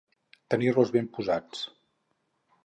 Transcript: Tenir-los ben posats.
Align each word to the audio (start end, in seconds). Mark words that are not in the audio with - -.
Tenir-los 0.53 0.91
ben 0.95 1.11
posats. 1.19 1.63